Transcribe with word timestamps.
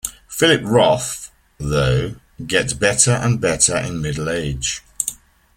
Philip 0.27 0.61
Roth, 0.63 1.29
though, 1.59 2.15
gets 2.47 2.73
better 2.73 3.11
and 3.11 3.39
better 3.39 3.77
in 3.77 4.01
middle 4.01 4.31
age. 4.31 4.81